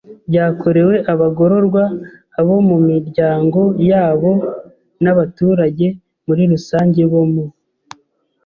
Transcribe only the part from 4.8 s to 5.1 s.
n